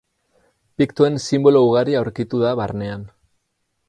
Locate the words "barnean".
2.61-3.05